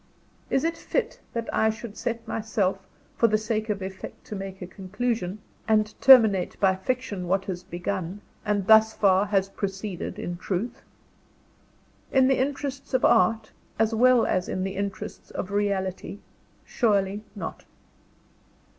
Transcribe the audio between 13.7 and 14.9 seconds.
as well as in the